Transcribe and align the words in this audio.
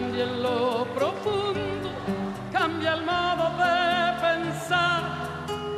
cambia 0.00 0.24
en 0.24 0.42
lo 0.42 0.86
profundo, 0.94 1.90
cambia 2.52 2.94
el 2.94 3.04
modo 3.04 3.44
de 3.60 3.76
pensar, 4.26 5.02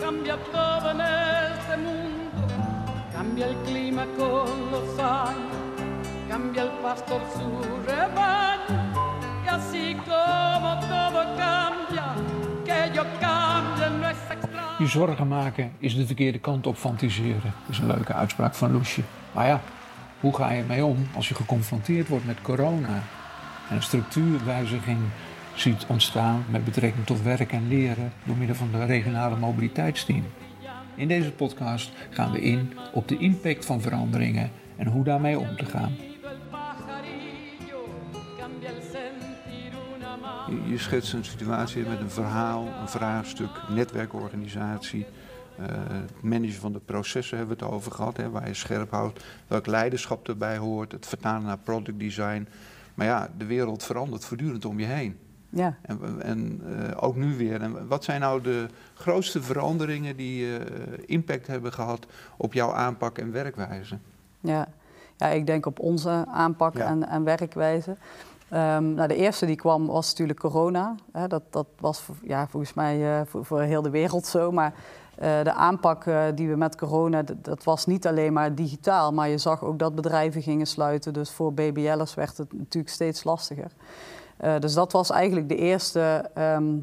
cambia 0.01 0.37
todo 0.53 0.91
en 0.91 1.01
este 1.01 1.77
mundo, 1.77 2.47
cambia 3.13 3.47
el 3.47 3.57
clima 3.67 4.07
con 4.17 4.71
los 4.71 4.99
años, 4.99 5.57
cambia 6.29 6.63
el 6.63 6.71
pastor 6.83 7.21
su 7.35 7.49
rebaño, 7.91 8.81
y 9.45 9.49
así 9.49 9.97
como 9.97 10.71
todo 10.93 11.21
cambia, 11.37 12.07
que 12.65 12.95
yo 12.95 13.05
cambie 13.21 13.91
no 14.01 14.09
es 14.09 14.19
extraño. 14.31 14.79
Je 14.79 14.87
zorgen 14.87 15.29
maken 15.29 15.73
is 15.79 15.95
de 15.95 16.07
verkeerde 16.07 16.39
kant 16.39 16.67
op 16.67 16.77
fantaseren. 16.77 17.53
Is 17.71 17.79
een 17.79 17.87
leuke 17.87 18.13
uitspraak 18.13 18.55
van 18.55 18.73
Loesje. 18.73 19.03
Maar 19.33 19.47
ja, 19.47 19.61
hoe 20.21 20.37
ga 20.37 20.51
je 20.51 20.61
ermee 20.61 20.85
om 20.85 21.09
als 21.15 21.29
je 21.29 21.35
geconfronteerd 21.35 22.09
wordt 22.09 22.27
met 22.27 22.43
corona 22.43 23.03
een 23.73 23.83
structuurwijziging 23.83 24.99
ziet 25.55 25.85
ontstaan 25.89 26.45
met 26.51 26.65
betrekking 26.65 27.07
tot 27.07 27.23
werk 27.23 27.53
en 27.53 27.69
leren 27.69 28.13
door 28.25 28.37
middel 28.37 28.57
van 28.57 28.71
de 28.73 28.85
regionale 28.85 29.37
mobiliteitsteam? 29.37 30.25
In 30.95 31.09
deze 31.09 31.33
podcast 31.33 31.91
gaan 32.11 32.33
we 32.33 32.41
in 32.41 32.73
op 32.93 33.09
de 33.09 33.17
impact 33.17 33.65
van 33.65 33.81
veranderingen 33.81 34.51
en 34.77 34.87
hoe 34.87 35.05
daarmee 35.05 35.39
om 35.39 35.57
te 35.57 35.65
gaan. 35.65 35.97
Je 40.69 40.79
schetst 40.79 41.13
een 41.13 41.25
situatie 41.25 41.83
met 41.83 42.01
een 42.01 42.11
verhaal, 42.11 42.67
een 42.81 42.89
vraagstuk, 42.89 43.51
netwerkorganisatie. 43.69 45.07
eh, 45.57 45.67
het 45.89 46.23
managen 46.23 46.61
van 46.61 46.73
de 46.73 46.79
processen 46.79 47.39
hebben 47.39 47.59
we 47.59 47.65
het 47.65 47.73
over 47.73 47.93
gehad, 47.93 48.17
hè, 48.17 48.31
waar 48.31 48.49
je 48.49 48.55
scherp 48.55 48.91
houdt. 48.91 49.25
Welk 49.47 49.67
leiderschap 49.67 50.29
erbij 50.29 50.57
hoort, 50.57 50.93
het 50.93 51.07
vertalen 51.07 51.43
naar 51.43 51.59
product 51.59 51.99
design. 51.99 52.49
Maar 52.95 53.07
ja, 53.07 53.29
de 53.39 53.45
wereld 53.45 53.83
verandert 53.83 54.25
voortdurend 54.25 54.65
om 54.65 54.79
je 54.79 54.87
heen. 54.87 55.19
Ja, 55.49 55.77
En, 55.83 56.23
en 56.23 56.61
eh, 56.79 57.05
ook 57.05 57.17
nu 57.17 57.37
weer. 57.37 57.61
En 57.61 57.89
wat 57.89 58.05
zijn 58.05 58.21
nou 58.21 58.43
de 58.43 58.67
grootste 58.95 59.43
veranderingen 59.43 60.17
die 60.17 60.57
eh, 60.57 60.67
impact 61.07 61.47
hebben 61.47 61.73
gehad 61.73 62.07
op 62.37 62.53
jouw 62.53 62.73
aanpak 62.73 63.19
en 63.19 63.33
werkwijze? 63.33 63.99
ja. 64.41 64.69
ja, 65.17 65.27
ik 65.29 65.47
denk 65.47 65.67
op 65.67 65.79
onze 65.79 66.25
aanpak 66.29 66.77
Ja. 66.77 66.87
en, 66.87 67.09
en 67.09 67.25
werkwijze. 67.25 67.97
Ehm, 68.49 68.95
nou, 68.95 69.09
de 69.09 69.17
eerste 69.17 69.47
die 69.47 69.57
kwam 69.57 69.87
was 69.87 70.09
natuurlijk 70.09 70.39
corona. 70.39 70.95
Hè, 71.13 71.29
dat, 71.29 71.43
dat 71.51 71.67
was 71.79 72.09
ja, 72.23 72.49
volgens 72.49 72.75
mij 72.75 73.19
eh, 73.19 73.27
voor, 73.27 73.45
voor 73.45 73.61
heel 73.61 73.83
de 73.83 73.91
wereld 73.91 74.27
zo. 74.27 74.53
Maar 74.53 74.75
eh, 75.15 75.43
de 75.43 75.53
aanpak 75.53 76.07
eh, 76.07 76.25
die 76.35 76.49
we 76.49 76.57
met 76.57 76.77
corona, 76.77 77.23
dat, 77.23 77.65
was 77.65 77.87
niet 77.87 78.07
alleen 78.07 78.33
maar 78.33 78.55
digitaal. 78.55 79.13
Maar 79.13 79.29
je 79.29 79.39
zag 79.39 79.65
ook 79.65 79.79
dat 79.79 79.95
bedrijven 79.95 80.43
gingen 80.43 80.67
sluiten. 80.67 81.13
Dus 81.13 81.31
voor 81.31 81.55
BBL'ers 81.55 82.15
werd 82.15 82.37
het 82.37 82.53
natuurlijk 82.53 82.93
steeds 82.93 83.25
lastiger. 83.25 83.73
Eh, 84.37 84.59
dus 84.59 84.75
dat 84.75 84.93
was 84.93 85.11
eigenlijk 85.11 85.49
de 85.49 85.57
eerste, 85.57 86.31
ehm, 86.35 86.79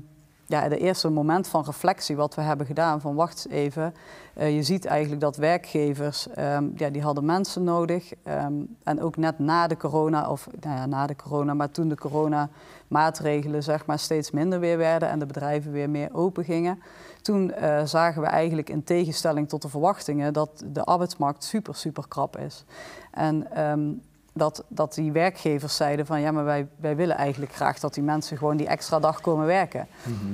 ja, 0.49 0.69
de 0.69 0.77
eerste 0.77 1.09
moment 1.09 1.47
van 1.47 1.63
reflectie 1.63 2.15
wat 2.15 2.35
we 2.35 2.41
hebben 2.41 2.65
gedaan. 2.65 3.01
Van 3.01 3.15
wacht 3.15 3.47
even, 3.49 3.93
eh, 4.33 4.55
je 4.55 4.63
ziet 4.63 4.85
eigenlijk 4.85 5.21
dat 5.21 5.35
werkgevers, 5.35 6.27
ehm, 6.29 6.67
ja, 6.75 6.89
die 6.89 7.01
hadden 7.01 7.25
mensen 7.25 7.63
nodig. 7.63 8.13
ehm, 8.23 8.53
en 8.83 9.01
ook 9.01 9.17
net 9.17 9.39
na 9.39 9.67
de 9.67 9.77
corona, 9.77 10.29
of 10.29 10.47
nou 10.59 10.75
ja, 10.75 10.85
na 10.85 11.07
de 11.07 11.15
corona, 11.15 11.53
maar 11.53 11.71
toen 11.71 11.87
de 11.87 11.95
coronamaatregelen 11.95 13.63
zeg 13.63 13.85
maar 13.85 13.99
steeds 13.99 14.31
minder 14.31 14.59
weer 14.59 14.77
werden 14.77 15.09
en 15.09 15.19
de 15.19 15.25
bedrijven 15.25 15.71
weer 15.71 15.89
meer 15.89 16.09
open 16.13 16.43
gingen. 16.43 16.81
Toen 17.21 17.51
eh, 17.51 17.85
zagen 17.85 18.21
we 18.21 18.27
eigenlijk 18.27 18.69
in 18.69 18.83
tegenstelling 18.83 19.49
tot 19.49 19.61
de 19.61 19.69
verwachtingen 19.69 20.33
dat 20.33 20.63
de 20.65 20.83
arbeidsmarkt 20.83 21.43
super, 21.43 21.75
super 21.75 22.07
krap 22.07 22.37
is. 22.37 22.65
En 23.11 23.51
ehm, 23.51 23.91
dat, 24.33 24.63
dat 24.67 24.93
die 24.93 25.11
werkgevers 25.11 25.75
zeiden 25.75 26.05
van 26.05 26.21
ja, 26.21 26.31
maar 26.31 26.43
wij, 26.45 26.67
wij 26.75 26.95
willen 26.95 27.15
eigenlijk 27.15 27.53
graag 27.53 27.79
dat 27.79 27.93
die 27.93 28.03
mensen 28.03 28.37
gewoon 28.37 28.57
die 28.57 28.67
extra 28.67 28.99
dag 28.99 29.21
komen 29.21 29.45
werken. 29.45 29.87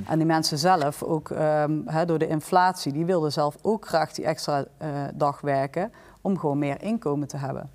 En 0.07 0.17
die 0.17 0.27
mensen 0.27 0.57
zelf, 0.57 1.03
ook 1.03 1.29
ehm, 1.29 2.05
door 2.05 2.19
de 2.19 2.27
inflatie, 2.27 2.91
die 2.93 3.05
wilden 3.05 3.31
zelf 3.31 3.55
ook 3.61 3.87
graag 3.87 4.11
die 4.11 4.25
extra 4.25 4.65
eh, 4.77 4.87
dag 5.13 5.41
werken 5.41 5.91
om 6.21 6.37
gewoon 6.39 6.59
meer 6.59 6.81
inkomen 6.81 7.27
te 7.27 7.37
hebben. 7.37 7.69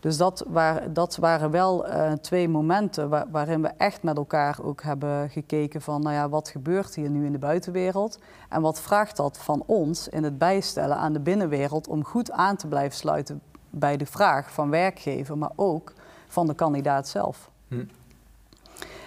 Dus 0.00 0.16
dat, 0.16 0.44
waar, 0.48 0.92
dat 0.92 1.16
waren 1.16 1.50
wel 1.50 1.86
eh, 1.86 2.12
twee 2.12 2.48
momenten 2.48 3.08
wa- 3.08 3.26
waarin 3.30 3.62
we 3.62 3.68
echt 3.76 4.02
met 4.02 4.16
elkaar 4.16 4.58
ook 4.62 4.82
hebben 4.82 5.30
gekeken 5.30 5.80
van, 5.82 6.02
nou 6.02 6.14
ja, 6.14 6.28
wat 6.28 6.48
gebeurt 6.48 6.94
hier 6.94 7.10
nu 7.10 7.26
in 7.26 7.32
de 7.32 7.38
buitenwereld? 7.38 8.18
En 8.48 8.60
wat 8.62 8.80
vraagt 8.80 9.16
dat 9.16 9.38
van 9.38 9.62
ons 9.66 10.08
in 10.08 10.24
het 10.24 10.38
bijstellen 10.38 10.96
aan 10.96 11.12
de 11.12 11.20
binnenwereld 11.20 11.88
om 11.88 12.04
goed 12.04 12.30
aan 12.30 12.56
te 12.56 12.66
blijven 12.66 12.98
sluiten 12.98 13.40
bij 13.70 13.96
de 13.96 14.06
vraag 14.06 14.52
van 14.52 14.70
werkgever, 14.70 15.38
maar 15.38 15.52
ook 15.56 15.92
van 16.28 16.46
de 16.46 16.54
kandidaat 16.54 17.08
zelf. 17.08 17.50
Hm. 17.68 17.84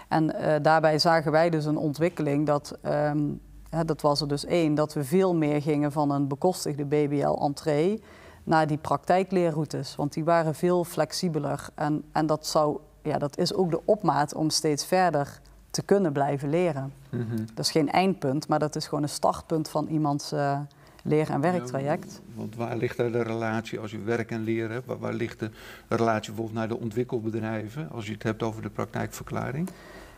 En 0.07 0.35
eh, 0.35 0.61
daarbij 0.61 0.99
zagen 0.99 1.31
wij 1.31 1.49
dus 1.49 1.65
een 1.65 1.77
ontwikkeling 1.77 2.45
dat, 2.45 2.77
ehm, 2.81 3.21
hè, 3.69 3.85
dat 3.85 4.01
was 4.01 4.21
er 4.21 4.27
dus 4.27 4.45
één, 4.45 4.75
dat 4.75 4.93
we 4.93 5.03
veel 5.03 5.35
meer 5.35 5.61
gingen 5.61 5.91
van 5.91 6.11
een 6.11 6.27
bekostigde 6.27 6.85
BBL-entree 6.85 8.01
naar 8.43 8.67
die 8.67 8.77
praktijkleerroutes. 8.77 9.95
Want 9.95 10.13
die 10.13 10.23
waren 10.23 10.55
veel 10.55 10.83
flexibeler. 10.83 11.67
En, 11.75 12.03
en 12.11 12.25
dat, 12.25 12.47
zou, 12.47 12.77
ja, 13.01 13.17
dat 13.17 13.37
is 13.37 13.53
ook 13.53 13.71
de 13.71 13.81
opmaat 13.85 14.33
om 14.33 14.49
steeds 14.49 14.85
verder 14.85 15.39
te 15.69 15.81
kunnen 15.81 16.13
blijven 16.13 16.49
leren. 16.49 16.93
Mhm. 17.09 17.37
Dat 17.53 17.65
is 17.65 17.71
geen 17.71 17.91
eindpunt, 17.91 18.47
maar 18.47 18.59
dat 18.59 18.75
is 18.75 18.87
gewoon 18.87 19.03
een 19.03 19.09
startpunt 19.09 19.69
van 19.69 19.87
iemands 19.87 20.31
eh, 20.31 20.59
leer- 21.03 21.29
en 21.29 21.41
werktraject. 21.41 22.21
Ja, 22.25 22.33
want 22.35 22.55
waar 22.55 22.77
ligt 22.77 22.97
daar 22.97 23.11
de 23.11 23.23
relatie 23.23 23.79
als 23.79 23.91
je 23.91 23.99
werk 23.99 24.31
en 24.31 24.43
leren 24.43 24.71
hebt? 24.71 24.85
Waar, 24.85 24.99
waar 24.99 25.13
ligt 25.13 25.39
de 25.39 25.49
relatie 25.87 26.27
bijvoorbeeld 26.27 26.57
naar 26.57 26.67
de 26.67 26.79
ontwikkelbedrijven, 26.79 27.89
als 27.91 28.05
je 28.05 28.13
het 28.13 28.23
hebt 28.23 28.43
over 28.43 28.61
de 28.61 28.69
praktijkverklaring? 28.69 29.69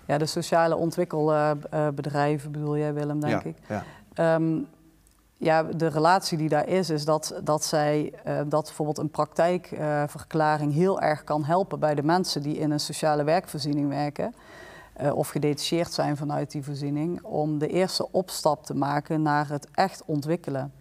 Ja, 0.06 0.18
de 0.18 0.26
sociale 0.26 0.76
ontwikkelbedrijven 0.76 2.52
bedoel 2.52 2.78
jij, 2.78 2.94
Willem, 2.94 3.20
denk 3.20 3.44
ja, 3.44 3.50
ik. 3.50 3.56
Ja. 3.68 3.84
Ehm, 4.14 4.58
ja, 5.38 5.64
de 5.64 5.88
relatie 5.88 6.38
die 6.38 6.50
daar 6.50 6.68
is, 6.68 6.90
is 6.90 7.06
dat, 7.06 7.40
dat 7.44 7.64
zij 7.64 8.14
eh, 8.24 8.38
dat 8.48 8.64
bijvoorbeeld 8.64 8.98
een 8.98 9.10
praktijkverklaring 9.10 10.74
heel 10.74 11.02
erg 11.02 11.24
kan 11.24 11.44
helpen 11.44 11.80
bij 11.80 11.96
de 11.96 12.04
mensen 12.04 12.42
die 12.42 12.58
in 12.58 12.72
een 12.72 12.80
sociale 12.80 13.24
werkvoorziening 13.24 13.90
werken. 13.90 14.36
Eh, 14.96 15.16
of 15.16 15.30
gedetacheerd 15.30 15.94
zijn 15.94 16.18
vanuit 16.18 16.52
die 16.52 16.64
voorziening, 16.64 17.24
om 17.24 17.58
de 17.58 17.68
eerste 17.68 18.12
opstap 18.12 18.66
te 18.66 18.76
maken 18.76 19.22
naar 19.22 19.50
het 19.50 19.68
echt 19.72 20.04
ontwikkelen. 20.06 20.74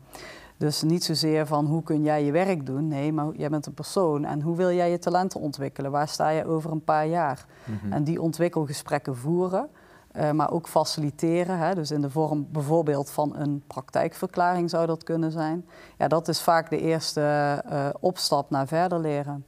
Dus 0.56 0.82
niet 0.82 1.04
zozeer 1.04 1.46
van 1.46 1.66
hoe 1.66 1.82
kun 1.82 2.02
jij 2.02 2.24
je 2.24 2.32
werk 2.32 2.66
doen, 2.66 2.88
nee, 2.88 3.12
maar 3.12 3.26
jij 3.36 3.48
bent 3.48 3.66
een 3.66 3.74
persoon 3.74 4.24
en 4.24 4.40
hoe 4.40 4.56
wil 4.56 4.72
jij 4.72 4.90
je 4.90 4.98
talenten 4.98 5.40
ontwikkelen? 5.40 5.90
Waar 5.90 6.08
sta 6.08 6.28
je 6.28 6.46
over 6.46 6.70
een 6.70 6.84
paar 6.84 7.06
jaar? 7.06 7.46
Mhm. 7.64 7.92
En 7.92 8.04
die 8.04 8.20
ontwikkelgesprekken 8.20 9.16
voeren, 9.16 9.68
eh, 10.12 10.30
maar 10.30 10.50
ook 10.50 10.68
faciliteren. 10.68 11.58
Hè, 11.58 11.74
dus 11.74 11.90
in 11.90 12.00
de 12.00 12.10
vorm 12.10 12.46
bijvoorbeeld 12.50 13.10
van 13.10 13.36
een 13.36 13.62
praktijkverklaring 13.66 14.70
zou 14.70 14.86
dat 14.86 15.04
kunnen 15.04 15.32
zijn. 15.32 15.66
Ja, 15.98 16.08
dat 16.08 16.28
is 16.28 16.40
vaak 16.42 16.70
de 16.70 16.80
eerste 16.80 17.20
eh, 17.68 17.88
opstap 18.00 18.50
naar 18.50 18.66
verder 18.66 18.98
leren. 19.00 19.44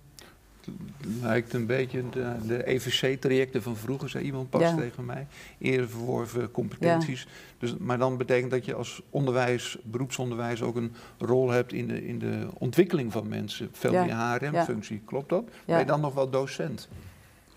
Lijkt 1.22 1.52
een 1.52 1.66
beetje 1.66 2.02
de, 2.10 2.32
de 2.46 2.68
EVC-trajecten 2.68 3.62
van 3.62 3.76
vroeger, 3.76 4.08
zei 4.08 4.24
iemand 4.24 4.50
pas 4.50 4.60
Ja. 4.60 4.74
tegen 4.74 5.04
mij. 5.04 5.26
Eerder 5.58 5.88
verworven 5.88 6.50
competenties. 6.50 7.26
Dus, 7.58 7.76
maar 7.76 7.98
dan 7.98 8.16
betekent 8.16 8.50
dat 8.50 8.64
je 8.64 8.74
als 8.74 9.02
onderwijs, 9.10 9.78
beroepsonderwijs 9.82 10.62
ook 10.62 10.76
een 10.76 10.94
rol 11.18 11.50
hebt 11.50 11.72
in 11.72 11.86
de, 11.88 12.06
in 12.06 12.18
de 12.18 12.46
ontwikkeling 12.58 13.12
van 13.12 13.28
mensen. 13.28 13.68
Veel 13.72 13.92
meer 13.92 14.14
HRM-functie, 14.16 15.02
klopt 15.04 15.28
dat? 15.28 15.44
Ben 15.64 15.78
je 15.78 15.84
dan 15.84 16.00
nog 16.00 16.14
wel 16.14 16.30
docent? 16.30 16.88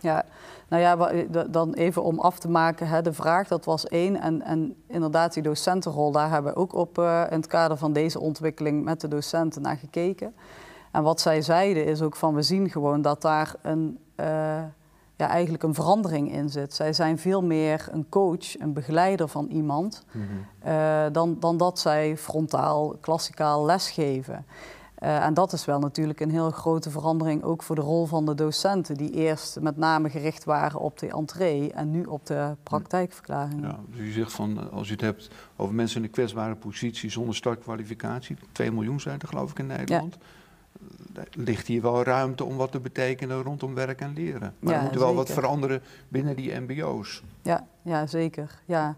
Ja, 0.02 0.26
nou 0.68 0.82
ja, 0.82 0.96
d- 1.32 1.54
dan 1.54 1.74
even 1.74 2.04
om 2.04 2.20
af 2.20 2.40
te 2.40 2.50
maken, 2.50 2.88
hè, 2.88 3.02
de 3.02 3.14
vraag, 3.14 3.48
dat 3.48 3.66
was 3.66 3.88
één. 3.88 4.22
En, 4.22 4.42
en 4.42 4.76
inderdaad, 4.88 5.34
die 5.34 5.44
docentenrol, 5.44 6.12
daar 6.12 6.30
hebben 6.32 6.54
we 6.54 6.58
ook 6.60 6.74
op 6.74 6.98
eh, 6.98 7.24
in 7.30 7.38
het 7.38 7.48
kader 7.48 7.78
van 7.78 7.94
deze 7.94 8.20
ontwikkeling 8.20 8.84
met 8.84 9.02
de 9.02 9.08
docenten 9.08 9.62
naar 9.62 9.78
gekeken. 9.78 10.34
En 10.92 11.04
wat 11.04 11.22
zij 11.22 11.42
zeiden 11.42 11.86
is 11.86 12.02
ook 12.02 12.16
van, 12.16 12.36
we 12.36 12.42
zien 12.42 12.70
gewoon 12.70 13.02
dat 13.02 13.22
daar 13.22 13.56
een, 13.62 14.00
eh, 14.16 14.26
ja, 15.16 15.28
eigenlijk 15.28 15.64
een 15.64 15.74
verandering 15.74 16.32
in 16.32 16.50
zit. 16.50 16.74
Zij 16.74 16.94
zijn 16.94 17.18
veel 17.18 17.44
meer 17.44 17.88
een 17.92 18.10
coach, 18.10 18.60
een 18.60 18.74
begeleider 18.74 19.28
van 19.28 19.48
iemand, 19.48 20.06
eh, 20.60 21.06
dan, 21.12 21.38
dan 21.40 21.58
dat 21.58 21.80
zij 21.80 22.18
frontaal, 22.18 22.96
klassikaal 23.02 23.66
lesgeven. 23.66 24.46
Eh, 25.00 25.26
en 25.26 25.34
dat 25.34 25.54
is 25.54 25.66
wel 25.66 25.80
natuurlijk 25.80 26.20
een 26.20 26.30
heel 26.30 26.52
grote 26.52 26.90
verandering 26.90 27.44
ook 27.44 27.64
voor 27.64 27.76
de 27.76 27.82
rol 27.82 28.06
van 28.06 28.26
de 28.26 28.36
docenten, 28.36 28.98
die 28.98 29.12
eerst 29.12 29.60
met 29.60 29.78
name 29.78 30.10
gericht 30.10 30.44
waren 30.44 30.80
op 30.80 31.00
de 31.00 31.08
entree 31.08 31.72
en 31.74 31.92
nu 31.92 32.04
op 32.04 32.26
de 32.26 32.56
praktijkverklaring. 32.64 33.62
Ja, 33.62 33.80
dus 33.90 34.06
je 34.06 34.12
zegt 34.12 34.32
van, 34.32 34.72
als 34.72 34.88
je 34.88 34.94
het 34.94 35.02
hebt 35.02 35.30
over 35.56 35.76
mensen 35.76 35.98
in 35.98 36.04
een 36.04 36.12
kwetsbare 36.12 36.56
positie 36.56 37.10
zonder 37.10 37.36
startkwalificatie, 37.36 38.38
2 38.52 38.72
miljoen 38.72 39.00
zijn 39.00 39.20
er 39.20 39.28
geloof 39.28 39.52
ik 39.52 39.60
in 39.60 39.68
Nederland, 39.68 40.18
ligt 41.32 41.68
hier 41.68 41.82
wel 41.82 42.04
ruimte 42.04 42.44
om 42.44 42.58
wat 42.58 42.72
te 42.72 42.80
betekenen 42.80 43.44
rondom 43.44 43.74
werk 43.76 44.02
en 44.02 44.14
leren. 44.14 44.54
Maar 44.60 44.74
Ja, 44.74 44.80
er 44.80 44.86
moet 44.86 44.96
wel 44.96 45.16
wat 45.16 45.32
veranderen 45.32 45.82
binnen 46.08 46.36
die 46.36 46.60
mbo's. 46.60 47.24
Ja, 47.42 47.68
ja 47.82 48.08
zeker. 48.08 48.62
Ja. 48.66 48.96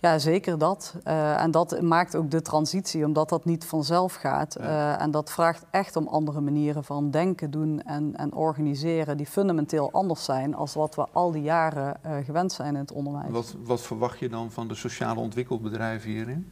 Ja, 0.00 0.18
zeker 0.18 0.58
dat. 0.58 0.94
Uh, 1.06 1.42
en 1.42 1.50
dat 1.50 1.80
maakt 1.80 2.16
ook 2.16 2.30
de 2.30 2.42
transitie, 2.42 3.04
omdat 3.04 3.28
dat 3.28 3.44
niet 3.44 3.64
vanzelf 3.64 4.14
gaat. 4.14 4.56
Uh, 4.60 5.00
en 5.00 5.10
dat 5.10 5.30
vraagt 5.30 5.64
echt 5.70 5.96
om 5.96 6.08
andere 6.08 6.40
manieren 6.40 6.84
van 6.84 7.10
denken, 7.10 7.50
doen 7.50 7.82
en, 7.82 8.16
en 8.16 8.32
organiseren, 8.32 9.16
die 9.16 9.26
fundamenteel 9.26 9.92
anders 9.92 10.24
zijn 10.24 10.54
als 10.54 10.74
wat 10.74 10.94
we 10.94 11.06
al 11.12 11.30
die 11.32 11.42
jaren 11.42 11.96
uh, 12.06 12.12
gewend 12.24 12.52
zijn 12.52 12.74
in 12.74 12.80
het 12.80 12.92
onderwijs. 12.92 13.30
Wat, 13.30 13.56
wat 13.64 13.80
verwacht 13.80 14.18
je 14.18 14.28
dan 14.28 14.50
van 14.50 14.68
de 14.68 14.74
sociale 14.74 15.20
ontwikkelbedrijven 15.20 16.10
hierin? 16.10 16.50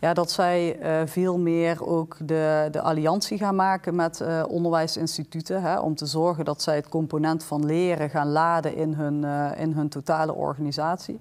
Ja, 0.00 0.14
dat 0.14 0.30
zij 0.30 0.80
uh, 0.82 1.06
veel 1.06 1.38
meer 1.38 1.86
ook 1.86 2.16
de, 2.24 2.68
de 2.70 2.80
alliantie 2.80 3.38
gaan 3.38 3.54
maken 3.54 3.94
met 3.94 4.20
uh, 4.20 4.44
onderwijsinstituten. 4.48 5.62
Hè, 5.62 5.78
om 5.78 5.94
te 5.94 6.06
zorgen 6.06 6.44
dat 6.44 6.62
zij 6.62 6.76
het 6.76 6.88
component 6.88 7.44
van 7.44 7.66
leren 7.66 8.10
gaan 8.10 8.28
laden 8.28 8.74
in 8.74 8.94
hun, 8.94 9.22
uh, 9.22 9.50
in 9.56 9.72
hun 9.72 9.88
totale 9.88 10.34
organisatie. 10.34 11.20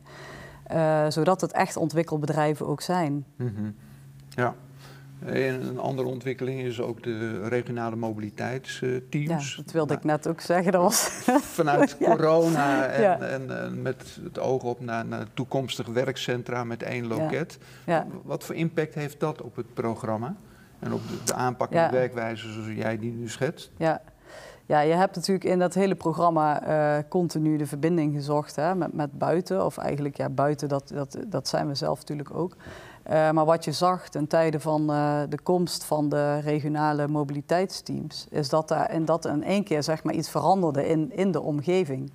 zodat 1.07 1.41
het 1.41 1.51
echt 1.51 1.77
ontwikkelbedrijven 1.77 2.67
ook 2.67 2.81
zijn. 2.81 3.25
-hmm. 3.35 3.75
Ja. 4.29 4.55
En 5.25 5.68
een 5.68 5.80
andere 5.80 6.07
ontwikkeling 6.07 6.62
is 6.62 6.81
ook 6.81 7.04
de 7.04 7.48
regionale 7.48 7.95
mobiliteitsteams. 7.95 9.56
Ja, 9.56 9.63
dat 9.63 9.71
wilde 9.71 9.94
ik 9.94 10.04
net 10.04 10.27
ook 10.27 10.42
zeggen. 10.42 10.71
Dat 10.71 10.81
was 10.81 11.10
Vanuit 11.60 11.98
corona 12.06 12.86
en, 12.86 13.01
ja. 13.01 13.19
en, 13.19 13.63
en, 13.63 13.81
met 13.81 14.19
het 14.24 14.39
oog 14.39 14.63
op 14.63 14.80
naar, 14.80 15.06
naar 15.06 15.25
toekomstig 15.33 15.88
werkcentra 15.88 16.63
met 16.63 16.83
één 16.83 17.07
loket. 17.07 17.57
Ja. 17.86 18.07
Wat 18.24 18.44
voor 18.44 18.56
impact 18.56 18.94
heeft 18.94 19.19
dat 19.19 19.42
op 19.42 19.56
het 19.56 19.74
programma? 19.74 20.36
En 20.80 20.94
op 20.94 21.01
de, 21.07 21.18
de 21.25 21.33
aanpak 21.33 21.71
en 21.71 21.89
de 21.89 21.98
werkwijze 21.98 22.51
zoals 22.51 22.68
jij 22.75 23.00
die 23.00 23.12
nu 23.12 23.30
schetst? 23.30 23.71
Ja. 23.77 24.01
Ja, 24.69 24.80
je 24.80 24.94
hebt 24.94 25.16
natuurlijk 25.16 25.45
in 25.45 25.60
dat 25.60 25.74
hele 25.74 25.95
programma 25.95 26.68
uh, 26.68 27.04
continu 27.07 27.57
de 27.57 27.66
verbinding 27.66 28.16
gezocht 28.16 28.56
hè, 28.56 28.75
met, 28.75 28.94
met 28.94 29.18
buiten. 29.18 29.66
Of 29.66 29.77
eigenlijk 29.77 30.18
ja, 30.18 30.30
buiten, 30.30 30.68
dat, 30.68 30.92
dat, 30.94 31.18
dat 31.27 31.48
zijn 31.48 31.68
we 31.68 31.75
zelf 31.75 32.00
natuurlijk 32.00 32.33
ook. 32.33 32.56
Uh, 33.10 33.31
maar 33.31 33.45
wat 33.45 33.66
je 33.66 33.71
zag 33.71 34.10
ten 34.10 34.27
tijde 34.27 34.60
van 34.60 34.92
uh, 34.92 35.21
de 35.30 35.39
komst 35.44 35.83
van 35.83 36.10
de 36.10 36.39
regionale 36.39 37.07
mobiliteitsteams, 37.07 38.27
is 38.30 38.50
dat 38.50 38.68
daar 38.68 38.94
in, 38.94 39.06
dat 39.06 39.25
in 39.25 39.44
één 39.44 39.63
keer 39.63 39.83
zeg 39.83 40.04
maar, 40.04 40.13
iets 40.13 40.30
veranderde 40.30 40.88
in, 40.88 41.12
in 41.16 41.31
de 41.31 41.42
omgeving. 41.42 42.12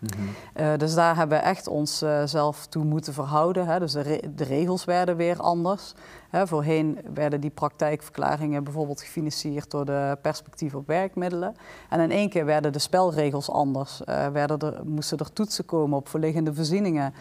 -hmm. 0.00 0.28
uh, 0.60 0.78
dus 0.78 0.94
daar 0.94 1.16
hebben 1.16 1.38
we 1.38 1.44
echt 1.44 1.66
onszelf 1.68 2.66
toe 2.66 2.84
moeten 2.84 3.12
verhouden. 3.12 3.66
Hè. 3.66 3.78
Dus 3.78 3.92
de, 3.92 4.00
re 4.00 4.20
de, 4.34 4.44
regels 4.44 4.84
werden 4.84 5.16
weer 5.16 5.40
anders. 5.40 5.94
Hè. 6.30 6.46
Voorheen 6.46 6.98
werden 7.14 7.40
die 7.40 7.50
praktijkverklaringen 7.50 8.64
bijvoorbeeld 8.64 9.00
gefinancierd 9.00 9.70
door 9.70 9.84
de 9.84 10.18
perspectief 10.22 10.74
op 10.74 10.86
werkmiddelen. 10.86 11.56
En 11.88 12.00
in 12.00 12.10
één 12.10 12.28
keer 12.28 12.44
werden 12.44 12.72
de 12.72 12.78
spelregels 12.78 13.50
anders. 13.50 14.00
werden 14.32 14.58
er, 14.58 14.80
moesten 14.84 15.18
er 15.18 15.32
toetsen 15.32 15.64
komen 15.64 15.98
op 15.98 16.08
verliggende 16.08 16.54
voorzieningen. 16.54 17.14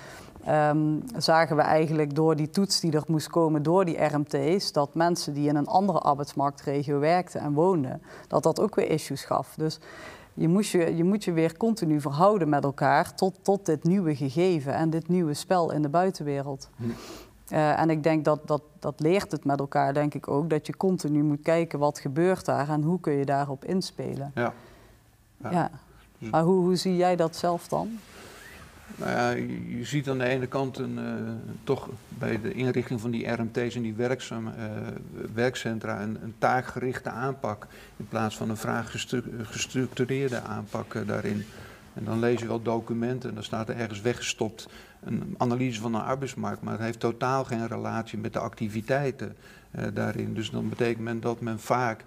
Um, 0.48 1.04
zagen 1.18 1.56
we 1.56 1.62
eigenlijk 1.62 2.16
door 2.16 2.36
die 2.36 2.50
toets 2.50 2.80
die 2.80 2.92
er 2.92 3.04
moest 3.08 3.30
komen 3.30 3.64
door 3.64 3.86
die 3.86 4.04
RMT's, 4.04 4.72
dat 4.72 4.96
mensen 4.96 5.34
die 5.34 5.48
in 5.48 5.56
een 5.56 5.68
andere 5.68 6.00
arbeidsmarktregio 6.00 7.00
werkten 7.00 7.42
en 7.42 7.54
woonden, 7.54 8.02
dat 8.28 8.44
dat 8.44 8.60
ook 8.60 8.76
weer 8.76 8.90
issues 8.90 9.24
gaf. 9.24 9.54
Dus 9.58 9.80
je, 10.40 10.48
moest 10.48 10.72
je, 10.72 10.96
je 10.96 11.04
moet 11.04 11.24
je 11.24 11.32
weer 11.32 11.58
continu 11.58 12.02
verhouden 12.02 12.50
met 12.50 12.64
elkaar 12.64 13.16
tot, 13.16 13.40
tot 13.42 13.66
dit 13.66 13.84
nieuwe 13.84 14.16
gegeven 14.16 14.74
en 14.74 14.90
dit 14.90 15.08
nieuwe 15.08 15.34
spel 15.34 15.72
in 15.72 15.82
de 15.82 15.90
buitenwereld. 15.90 16.70
Hm. 16.76 16.84
Uh, 17.54 17.80
en 17.80 17.90
ik 17.90 18.04
denk 18.04 18.26
dat, 18.26 18.48
dat 18.48 18.62
dat 18.80 19.00
leert 19.00 19.32
het 19.32 19.46
met 19.46 19.60
elkaar, 19.60 19.94
denk 19.94 20.14
ik 20.14 20.28
ook, 20.28 20.50
dat 20.50 20.68
je 20.68 20.78
continu 20.78 21.24
moet 21.24 21.42
kijken 21.42 21.80
wat 21.80 22.00
gebeurt 22.00 22.46
daar 22.46 22.70
en 22.70 22.82
hoe 22.82 23.00
kun 23.00 23.14
je 23.14 23.26
daarop 23.26 23.66
inspelen. 23.66 24.32
Ja. 24.36 24.54
ja. 25.44 25.52
ja. 25.52 25.70
Maar 26.32 26.44
hoe, 26.44 26.64
hoe 26.64 26.76
zie 26.76 26.96
jij 26.96 27.16
dat 27.16 27.36
zelf 27.36 27.68
dan? 27.68 28.00
Nou 28.96 29.12
ja, 29.12 29.30
je 29.78 29.84
ziet 29.84 30.10
aan 30.10 30.18
de 30.18 30.24
ene 30.24 30.48
kant 30.48 30.78
een, 30.78 30.98
uh, 30.98 31.04
toch 31.64 31.90
bij 32.08 32.42
de 32.42 32.54
inrichting 32.54 33.02
van 33.02 33.12
die 33.12 33.28
RMT's 33.28 33.76
en 33.76 33.82
die 33.82 33.96
uh, 33.98 34.08
werkcentra 35.34 36.02
een, 36.02 36.24
een, 36.24 36.36
taakgerichte 36.38 37.10
aanpak 37.10 37.68
in 37.98 38.08
plaats 38.08 38.38
van 38.38 38.50
een 38.50 38.58
vraaggestructureerde 38.58 40.42
aanpak 40.42 40.94
uh, 40.94 41.08
daarin. 41.08 41.46
En 41.94 42.04
dan 42.04 42.20
lees 42.20 42.40
je 42.40 42.48
wel 42.48 42.62
documenten 42.62 43.30
en 43.30 43.36
dan 43.36 43.44
staat 43.44 43.70
er 43.70 43.76
ergens 43.76 44.02
weggestopt 44.02 44.70
een 45.04 45.36
analyse 45.38 45.82
van 45.82 45.92
de 45.92 45.98
arbeidsmarkt, 45.98 46.62
maar 46.62 46.74
het 46.74 46.82
heeft 46.82 47.00
totaal 47.00 47.44
geen 47.44 47.68
relatie 47.68 48.18
met 48.18 48.34
de 48.34 48.40
activiteiten 48.40 49.36
daarin. 49.94 50.34
Dus 50.34 50.52
dan 50.52 50.70
betekent 50.70 51.04
men 51.04 51.20
dat 51.20 51.42
men 51.42 51.60
vaak 51.60 52.04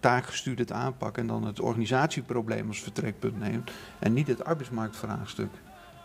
taakgestuurd 0.00 0.58
het 0.58 0.72
aanpakken 0.72 1.22
en 1.22 1.28
dan 1.28 1.44
het 1.44 1.60
organisatieprobleem 1.60 2.68
als 2.68 2.80
vertrekpunt 2.80 3.38
neemt 3.38 3.70
en 3.98 4.12
niet 4.12 4.26
het 4.26 4.44
arbeidsmarktvraagstuk. 4.44 5.50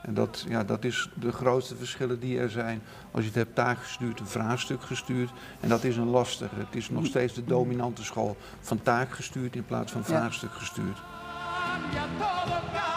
En 0.06 0.14
dat, 0.14 0.46
ja, 0.48 0.64
dat 0.64 0.84
is 0.84 1.10
de 1.14 1.32
grootste 1.32 1.76
verschillen 1.76 2.20
die 2.20 2.40
er 2.40 2.50
zijn 2.50 2.82
als 3.12 3.22
je 3.22 3.28
het 3.28 3.38
hebt 3.38 3.56
taakgestuurd, 3.56 4.20
een 4.20 4.28
vraagstuk 4.28 4.84
gestuurd. 4.84 5.30
En 5.60 5.70
dat 5.70 5.84
is 5.84 5.98
een 5.98 6.10
lastige. 6.10 6.56
Het 6.56 6.76
is 6.76 6.90
nog 6.90 7.06
steeds 7.06 7.34
de 7.34 7.46
dominante 7.46 8.04
school 8.04 8.38
van 8.60 8.82
taakgestuurd 8.82 9.56
in 9.56 9.66
plaats 9.66 9.92
van 9.92 10.04
vraagstuk 10.04 10.52
gestuurd. 10.52 10.98
Ja. 11.94 12.93